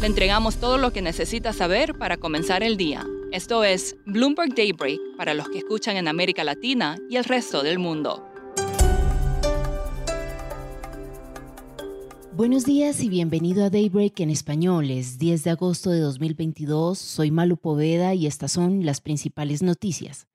Le 0.00 0.06
entregamos 0.06 0.56
todo 0.56 0.76
lo 0.76 0.92
que 0.92 1.00
necesita 1.00 1.54
saber 1.54 1.94
para 1.94 2.18
comenzar 2.18 2.62
el 2.62 2.76
día. 2.76 3.06
Esto 3.32 3.64
es 3.64 3.96
Bloomberg 4.04 4.54
Daybreak 4.54 5.00
para 5.16 5.32
los 5.32 5.48
que 5.48 5.58
escuchan 5.58 5.96
en 5.96 6.06
América 6.06 6.44
Latina 6.44 6.98
y 7.08 7.16
el 7.16 7.24
resto 7.24 7.62
del 7.62 7.78
mundo. 7.78 8.22
Buenos 12.32 12.66
días 12.66 13.00
y 13.00 13.08
bienvenido 13.08 13.64
a 13.64 13.70
Daybreak 13.70 14.20
en 14.20 14.28
español. 14.28 14.90
Es 14.90 15.18
10 15.18 15.44
de 15.44 15.50
agosto 15.50 15.88
de 15.88 16.00
2022. 16.00 16.98
Soy 16.98 17.30
Malu 17.30 17.56
Poveda 17.56 18.12
y 18.12 18.26
estas 18.26 18.52
son 18.52 18.84
las 18.84 19.00
principales 19.00 19.62
noticias. 19.62 20.26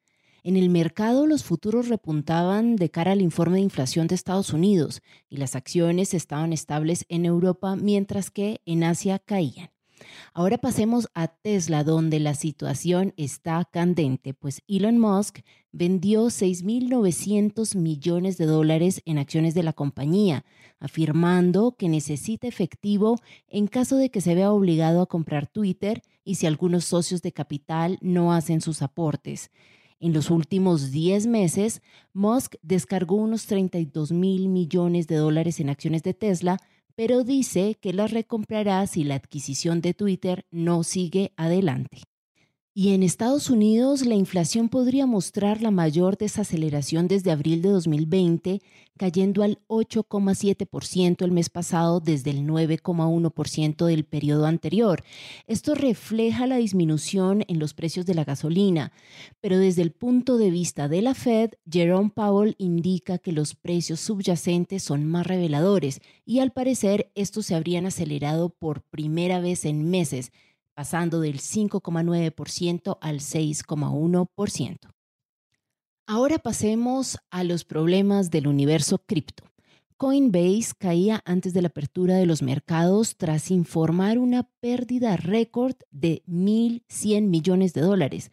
En 0.44 0.58
el 0.58 0.70
mercado 0.70 1.28
los 1.28 1.44
futuros 1.44 1.88
repuntaban 1.88 2.76
de 2.76 2.90
cara 2.90 3.12
al 3.12 3.22
informe 3.22 3.58
de 3.58 3.64
inflación 3.64 4.08
de 4.08 4.16
Estados 4.16 4.54
Unidos 4.54 5.02
y 5.30 5.38
las 5.38 5.56
acciones 5.56 6.16
estaban 6.16 6.52
estables 6.52 7.06
en 7.10 7.26
Europa 7.26 7.76
mientras 7.76 8.32
que 8.32 8.60
en 8.66 8.84
Asia 8.84 9.20
caían. 9.20 9.70
Ahora 10.34 10.58
pasemos 10.58 11.10
a 11.14 11.28
Tesla, 11.28 11.84
donde 11.84 12.20
la 12.20 12.34
situación 12.34 13.14
está 13.18 13.64
candente, 13.72 14.34
pues 14.34 14.64
Elon 14.68 14.98
Musk 14.98 15.42
vendió 15.72 16.26
6.900 16.26 17.76
millones 17.76 18.40
de 18.40 18.46
dólares 18.46 19.04
en 19.06 19.20
acciones 19.20 19.54
de 19.54 19.62
la 19.62 19.74
compañía, 19.74 20.44
afirmando 20.80 21.76
que 21.78 21.88
necesita 21.88 22.48
efectivo 22.48 23.20
en 23.48 23.68
caso 23.68 23.98
de 23.98 24.10
que 24.10 24.22
se 24.22 24.34
vea 24.34 24.52
obligado 24.52 25.02
a 25.02 25.08
comprar 25.08 25.46
Twitter 25.46 26.02
y 26.24 26.36
si 26.36 26.48
algunos 26.48 26.86
socios 26.86 27.22
de 27.22 27.32
capital 27.32 28.00
no 28.02 28.34
hacen 28.34 28.62
sus 28.62 28.82
aportes. 28.82 29.52
En 30.02 30.14
los 30.14 30.32
últimos 30.32 30.90
10 30.90 31.28
meses, 31.28 31.84
Musk 32.12 32.56
descargó 32.64 33.18
unos 33.18 33.46
32 33.46 34.12
mil 34.12 34.50
millones 34.50 35.06
de 35.06 35.18
dólares 35.18 35.60
en 35.60 35.70
acciones 35.70 36.02
de 36.02 36.16
Tesla, 36.16 36.58
pero 36.96 37.24
dice 37.24 37.78
que 37.80 37.94
las 37.94 38.10
recomprará 38.10 38.88
si 38.88 39.04
la 39.04 39.14
adquisición 39.14 39.80
de 39.80 39.94
Twitter 39.94 40.48
no 40.50 40.82
sigue 40.84 41.34
adelante. 41.38 42.02
Y 42.74 42.94
en 42.94 43.04
Estados 43.04 43.50
Unidos 43.50 44.06
la 44.06 44.16
inflación 44.16 44.70
podría 44.70 45.06
mostrar 45.06 45.62
la 45.62 45.72
mayor 45.72 46.18
desaceleración 46.18 47.10
desde 47.10 47.30
abril 47.32 47.62
de 47.62 47.68
2020, 47.68 48.62
cayendo 48.98 49.44
al 49.44 49.60
8,7% 49.68 51.26
el 51.26 51.32
mes 51.32 51.50
pasado 51.50 52.00
desde 52.00 52.30
el 52.30 52.48
9,1% 52.48 53.86
del 53.86 54.06
periodo 54.06 54.46
anterior. 54.46 55.04
Esto 55.48 55.76
refleja 55.76 56.48
la 56.48 56.56
disminución 56.56 57.44
en 57.50 57.60
los 57.60 57.74
precios 57.74 58.06
de 58.06 58.16
la 58.16 58.24
gasolina, 58.24 58.94
pero 59.42 59.58
desde 59.58 59.82
el 59.82 59.92
punto 59.92 60.38
de 60.38 60.50
vista 60.50 60.88
de 60.88 61.02
la 61.02 61.14
Fed, 61.14 61.56
Jerome 61.70 62.12
Powell 62.16 62.56
indica 62.58 63.18
que 63.18 63.34
los 63.34 63.54
precios 63.54 64.00
subyacentes 64.00 64.82
son 64.82 65.06
más 65.06 65.28
reveladores 65.28 66.00
y 66.26 66.40
al 66.40 66.52
parecer 66.52 67.12
estos 67.16 67.48
se 67.48 67.56
habrían 67.56 67.86
acelerado 67.86 68.48
por 68.48 68.82
primera 68.82 69.42
vez 69.42 69.66
en 69.66 69.90
meses 69.90 70.32
pasando 70.74 71.20
del 71.20 71.40
5,9% 71.40 72.98
al 73.02 73.20
6,1%. 73.20 74.78
Ahora 76.08 76.40
pasemos 76.40 77.18
a 77.30 77.44
los 77.44 77.64
problemas 77.64 78.32
del 78.32 78.48
universo 78.48 78.98
cripto. 79.00 79.46
Coinbase 79.98 80.74
caía 80.78 81.22
antes 81.26 81.54
de 81.54 81.62
la 81.62 81.68
apertura 81.68 82.16
de 82.16 82.26
los 82.26 82.42
mercados 82.42 83.18
tras 83.18 83.52
informar 83.52 84.18
una 84.18 84.50
pérdida 84.60 85.16
récord 85.16 85.76
de 85.92 86.24
1.100 86.28 87.28
millones 87.28 87.74
de 87.74 87.82
dólares. 87.82 88.32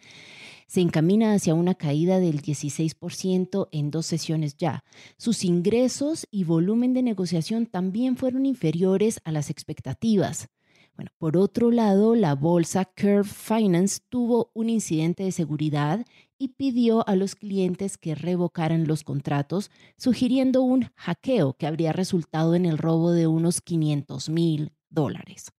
Se 0.66 0.80
encamina 0.80 1.34
hacia 1.34 1.54
una 1.54 1.74
caída 1.74 2.20
del 2.20 2.42
16% 2.42 3.68
en 3.70 3.90
dos 3.90 4.06
sesiones 4.06 4.56
ya. 4.56 4.82
Sus 5.16 5.44
ingresos 5.44 6.26
y 6.30 6.44
volumen 6.44 6.94
de 6.94 7.02
negociación 7.02 7.66
también 7.66 8.16
fueron 8.16 8.46
inferiores 8.46 9.20
a 9.24 9.30
las 9.32 9.50
expectativas. 9.50 10.48
Bueno, 10.98 11.12
por 11.16 11.36
otro 11.36 11.70
lado, 11.70 12.16
la 12.16 12.34
bolsa 12.34 12.84
Curve 12.84 13.22
Finance 13.22 14.00
tuvo 14.08 14.50
un 14.52 14.68
incidente 14.68 15.22
de 15.22 15.30
seguridad 15.30 16.04
y 16.38 16.48
pidió 16.48 17.08
a 17.08 17.14
los 17.14 17.36
clientes 17.36 17.96
que 17.96 18.16
revocaran 18.16 18.88
los 18.88 19.04
contratos, 19.04 19.70
sugiriendo 19.96 20.60
un 20.60 20.90
hackeo 20.96 21.52
que 21.52 21.68
habría 21.68 21.92
resultado 21.92 22.56
en 22.56 22.66
el 22.66 22.78
robo 22.78 23.12
de 23.12 23.28
unos 23.28 23.60
500 23.60 24.28
mil 24.28 24.72
dólares. 24.90 25.52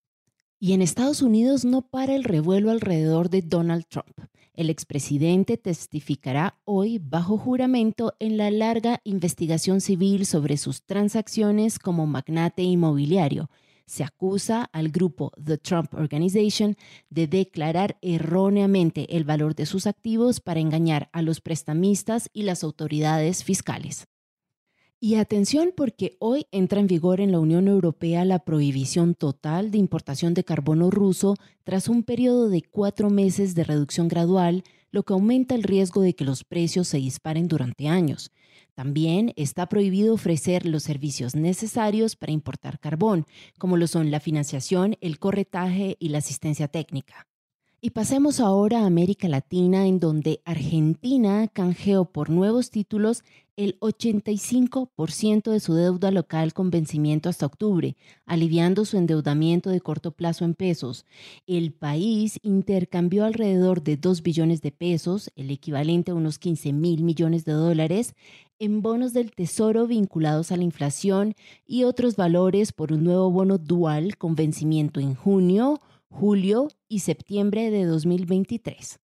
Y 0.59 0.73
en 0.73 0.81
Estados 0.81 1.21
Unidos 1.21 1.63
no 1.63 1.83
para 1.83 2.15
el 2.15 2.25
revuelo 2.25 2.69
alrededor 2.69 3.29
de 3.29 3.41
Donald 3.41 3.85
Trump. 3.87 4.19
El 4.53 4.69
expresidente 4.69 5.55
testificará 5.55 6.59
hoy 6.65 6.99
bajo 6.99 7.37
juramento 7.37 8.13
en 8.19 8.35
la 8.35 8.51
larga 8.51 8.99
investigación 9.05 9.79
civil 9.79 10.25
sobre 10.25 10.57
sus 10.57 10.83
transacciones 10.83 11.79
como 11.79 12.07
magnate 12.07 12.63
inmobiliario 12.63 13.49
se 13.89 14.03
acusa 14.03 14.69
al 14.71 14.89
grupo 14.89 15.31
The 15.43 15.57
Trump 15.57 15.95
Organization 15.95 16.77
de 17.09 17.25
declarar 17.27 17.97
erróneamente 18.01 19.17
el 19.17 19.23
valor 19.23 19.55
de 19.55 19.65
sus 19.65 19.87
activos 19.87 20.39
para 20.39 20.59
engañar 20.59 21.09
a 21.11 21.23
los 21.23 21.41
prestamistas 21.41 22.29
y 22.31 22.43
las 22.43 22.63
autoridades 22.63 23.43
fiscales. 23.43 24.07
Y 25.01 25.15
atención 25.15 25.73
porque 25.75 26.17
hoy 26.19 26.45
entra 26.51 26.79
en 26.79 26.87
vigor 26.87 27.19
en 27.19 27.31
la 27.31 27.39
Unión 27.39 27.67
Europea 27.67 28.25
la 28.25 28.39
prohibición 28.39 29.15
total 29.15 29.71
de 29.71 29.77
importación 29.77 30.33
de 30.33 30.43
carbono 30.43 30.91
ruso 30.91 31.35
tras 31.63 31.87
un 31.87 32.03
periodo 32.03 32.49
de 32.49 32.61
cuatro 32.61 33.09
meses 33.09 33.55
de 33.55 33.63
reducción 33.63 34.07
gradual, 34.07 34.63
lo 34.91 35.03
que 35.03 35.13
aumenta 35.13 35.55
el 35.55 35.63
riesgo 35.63 36.01
de 36.01 36.15
que 36.15 36.25
los 36.25 36.43
precios 36.43 36.87
se 36.87 36.97
disparen 36.97 37.47
durante 37.47 37.87
años. 37.87 38.31
También 38.75 39.33
está 39.35 39.67
prohibido 39.67 40.13
ofrecer 40.13 40.65
los 40.65 40.83
servicios 40.83 41.35
necesarios 41.35 42.15
para 42.15 42.31
importar 42.31 42.79
carbón, 42.79 43.25
como 43.57 43.75
lo 43.75 43.87
son 43.87 44.09
la 44.09 44.19
financiación, 44.19 44.95
el 45.01 45.19
corretaje 45.19 45.97
y 45.99 46.09
la 46.09 46.19
asistencia 46.19 46.67
técnica. 46.67 47.27
Y 47.81 47.91
pasemos 47.91 48.41
ahora 48.41 48.81
a 48.81 48.85
América 48.85 49.29
Latina, 49.29 49.87
en 49.87 49.99
donde 49.99 50.41
Argentina 50.43 51.47
canjeó 51.47 52.05
por 52.05 52.29
nuevos 52.29 52.71
títulos 52.71 53.23
el 53.59 53.77
85% 53.81 55.51
de 55.51 55.59
su 55.59 55.73
deuda 55.73 56.11
local 56.11 56.53
con 56.53 56.69
vencimiento 56.69 57.27
hasta 57.27 57.45
octubre, 57.45 57.97
aliviando 58.25 58.85
su 58.85 58.95
endeudamiento 58.95 59.69
de 59.69 59.81
corto 59.81 60.11
plazo 60.11 60.45
en 60.45 60.53
pesos. 60.53 61.05
El 61.45 61.73
país 61.73 62.39
intercambió 62.41 63.25
alrededor 63.25 63.83
de 63.83 63.97
2 63.97 64.23
billones 64.23 64.61
de 64.61 64.71
pesos, 64.71 65.29
el 65.35 65.51
equivalente 65.51 66.11
a 66.11 66.15
unos 66.15 66.39
15 66.39 66.71
mil 66.71 67.03
millones 67.03 67.43
de 67.43 67.51
dólares, 67.51 68.15
en 68.59 68.81
bonos 68.81 69.11
del 69.11 69.31
Tesoro 69.31 69.87
vinculados 69.87 70.53
a 70.53 70.55
la 70.55 70.63
inflación 70.63 71.35
y 71.67 71.83
otros 71.83 72.15
valores 72.15 72.71
por 72.71 72.93
un 72.93 73.03
nuevo 73.03 73.29
bono 73.29 73.57
dual 73.57 74.15
con 74.15 74.35
vencimiento 74.35 75.01
en 75.01 75.15
junio, 75.15 75.81
julio 76.09 76.69
y 76.87 76.99
septiembre 76.99 77.71
de 77.71 77.83
2023. 77.83 79.01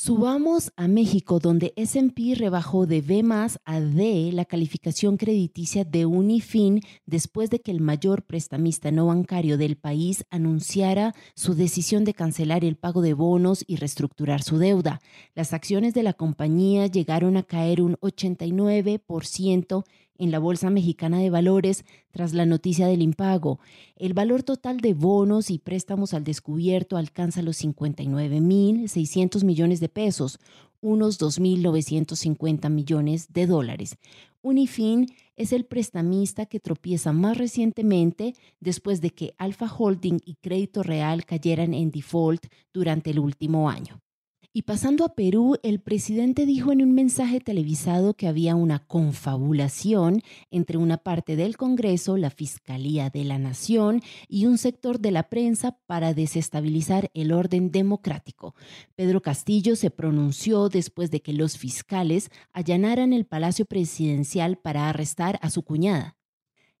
Subamos 0.00 0.70
a 0.76 0.86
México, 0.86 1.40
donde 1.40 1.74
SP 1.74 2.38
rebajó 2.38 2.86
de 2.86 3.00
B 3.00 3.24
más 3.24 3.58
a 3.64 3.80
D 3.80 4.30
la 4.32 4.44
calificación 4.44 5.16
crediticia 5.16 5.82
de 5.84 6.06
Unifin 6.06 6.82
después 7.04 7.50
de 7.50 7.58
que 7.58 7.72
el 7.72 7.80
mayor 7.80 8.22
prestamista 8.22 8.92
no 8.92 9.06
bancario 9.06 9.58
del 9.58 9.76
país 9.76 10.24
anunciara 10.30 11.16
su 11.34 11.56
decisión 11.56 12.04
de 12.04 12.14
cancelar 12.14 12.64
el 12.64 12.76
pago 12.76 13.02
de 13.02 13.12
bonos 13.12 13.64
y 13.66 13.74
reestructurar 13.74 14.44
su 14.44 14.58
deuda. 14.58 15.00
Las 15.34 15.52
acciones 15.52 15.94
de 15.94 16.04
la 16.04 16.12
compañía 16.12 16.86
llegaron 16.86 17.36
a 17.36 17.42
caer 17.42 17.82
un 17.82 17.96
89% 17.96 19.84
en 20.18 20.30
la 20.30 20.38
Bolsa 20.38 20.68
Mexicana 20.68 21.18
de 21.18 21.30
Valores 21.30 21.84
tras 22.10 22.34
la 22.34 22.44
noticia 22.44 22.86
del 22.86 23.02
impago. 23.02 23.60
El 23.96 24.12
valor 24.12 24.42
total 24.42 24.78
de 24.78 24.94
bonos 24.94 25.50
y 25.50 25.58
préstamos 25.58 26.12
al 26.12 26.24
descubierto 26.24 26.96
alcanza 26.96 27.40
los 27.42 27.64
59.600 27.64 29.44
millones 29.44 29.80
de 29.80 29.88
pesos, 29.88 30.38
unos 30.80 31.18
2.950 31.20 32.70
millones 32.70 33.32
de 33.32 33.46
dólares. 33.46 33.96
Unifin 34.42 35.06
es 35.36 35.52
el 35.52 35.64
prestamista 35.64 36.46
que 36.46 36.60
tropieza 36.60 37.12
más 37.12 37.38
recientemente 37.38 38.34
después 38.60 39.00
de 39.00 39.10
que 39.10 39.34
Alfa 39.38 39.72
Holding 39.72 40.20
y 40.24 40.34
Crédito 40.36 40.82
Real 40.82 41.24
cayeran 41.24 41.74
en 41.74 41.90
default 41.90 42.46
durante 42.72 43.10
el 43.10 43.18
último 43.18 43.68
año. 43.68 44.00
Y 44.50 44.62
pasando 44.62 45.04
a 45.04 45.14
Perú, 45.14 45.56
el 45.62 45.78
presidente 45.78 46.46
dijo 46.46 46.72
en 46.72 46.82
un 46.82 46.94
mensaje 46.94 47.38
televisado 47.38 48.14
que 48.14 48.26
había 48.26 48.56
una 48.56 48.78
confabulación 48.78 50.22
entre 50.50 50.78
una 50.78 50.96
parte 50.96 51.36
del 51.36 51.56
Congreso, 51.56 52.16
la 52.16 52.30
Fiscalía 52.30 53.10
de 53.10 53.24
la 53.24 53.38
Nación 53.38 54.00
y 54.26 54.46
un 54.46 54.56
sector 54.56 55.00
de 55.00 55.10
la 55.10 55.28
prensa 55.28 55.78
para 55.86 56.14
desestabilizar 56.14 57.10
el 57.12 57.32
orden 57.32 57.70
democrático. 57.70 58.54
Pedro 58.96 59.20
Castillo 59.20 59.76
se 59.76 59.90
pronunció 59.90 60.70
después 60.70 61.10
de 61.10 61.20
que 61.20 61.34
los 61.34 61.58
fiscales 61.58 62.30
allanaran 62.52 63.12
el 63.12 63.26
Palacio 63.26 63.66
Presidencial 63.66 64.56
para 64.56 64.88
arrestar 64.88 65.38
a 65.42 65.50
su 65.50 65.62
cuñada. 65.62 66.17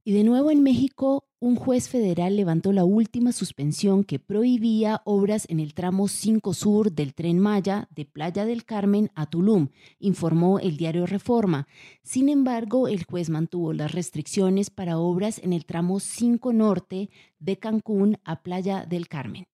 Y 0.08 0.12
de 0.12 0.24
nuevo 0.24 0.50
en 0.50 0.62
México, 0.62 1.28
un 1.38 1.54
juez 1.54 1.90
federal 1.90 2.34
levantó 2.34 2.72
la 2.72 2.86
última 2.86 3.30
suspensión 3.30 4.04
que 4.04 4.18
prohibía 4.18 5.02
obras 5.04 5.44
en 5.50 5.60
el 5.60 5.74
tramo 5.74 6.08
5 6.08 6.54
Sur 6.54 6.92
del 6.92 7.12
tren 7.12 7.38
Maya 7.38 7.90
de 7.94 8.06
Playa 8.06 8.46
del 8.46 8.64
Carmen 8.64 9.10
a 9.14 9.26
Tulum, 9.26 9.68
informó 9.98 10.60
el 10.60 10.78
diario 10.78 11.04
Reforma. 11.04 11.68
Sin 12.02 12.30
embargo, 12.30 12.88
el 12.88 13.04
juez 13.04 13.28
mantuvo 13.28 13.74
las 13.74 13.92
restricciones 13.92 14.70
para 14.70 14.98
obras 14.98 15.42
en 15.44 15.52
el 15.52 15.66
tramo 15.66 16.00
5 16.00 16.54
Norte 16.54 17.10
de 17.38 17.58
Cancún 17.58 18.16
a 18.24 18.42
Playa 18.42 18.86
del 18.86 19.08
Carmen. 19.08 19.44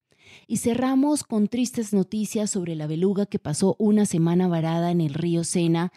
Y 0.46 0.58
cerramos 0.58 1.24
con 1.24 1.48
tristes 1.48 1.92
noticias 1.92 2.50
sobre 2.50 2.74
la 2.74 2.86
beluga 2.86 3.26
que 3.26 3.38
pasó 3.38 3.76
una 3.78 4.06
semana 4.06 4.48
varada 4.48 4.90
en 4.90 5.00
el 5.00 5.14
río 5.14 5.44
Sena 5.44 5.92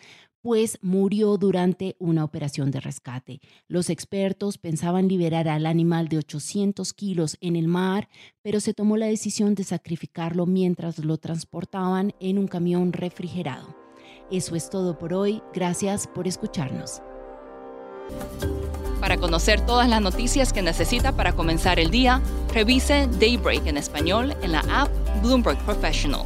pues 0.47 0.79
murió 0.81 1.35
durante 1.35 1.97
una 1.99 2.23
operación 2.23 2.71
de 2.71 2.79
rescate. 2.79 3.41
Los 3.67 3.89
expertos 3.89 4.57
pensaban 4.57 5.09
liberar 5.09 5.49
al 5.49 5.65
animal 5.65 6.07
de 6.07 6.19
800 6.19 6.93
kilos 6.93 7.35
en 7.41 7.57
el 7.57 7.67
mar, 7.67 8.07
pero 8.43 8.61
se 8.61 8.73
tomó 8.73 8.95
la 8.95 9.07
decisión 9.07 9.55
de 9.55 9.65
sacrificarlo 9.65 10.45
mientras 10.45 10.99
lo 10.99 11.17
transportaban 11.17 12.13
en 12.21 12.37
un 12.37 12.47
camión 12.47 12.93
refrigerado. 12.93 13.75
Eso 14.31 14.55
es 14.55 14.69
todo 14.69 14.97
por 14.97 15.13
hoy. 15.13 15.41
Gracias 15.53 16.07
por 16.07 16.29
escucharnos. 16.29 17.01
Para 19.01 19.17
conocer 19.17 19.59
todas 19.65 19.89
las 19.89 20.01
noticias 20.01 20.53
que 20.53 20.61
necesita 20.61 21.11
para 21.11 21.33
comenzar 21.33 21.77
el 21.77 21.91
día, 21.91 22.21
revise 22.53 23.09
Daybreak 23.19 23.67
en 23.67 23.75
español 23.75 24.33
en 24.41 24.53
la 24.53 24.61
app 24.69 24.89
Bloomberg 25.21 25.57
Professional. 25.65 26.25